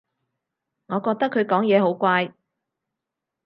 [0.87, 2.33] 我覺得佢講嘢好怪